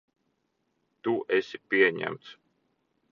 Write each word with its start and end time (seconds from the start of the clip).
Tu 1.07 1.13
esi 1.39 1.61
pieņemts. 1.73 2.33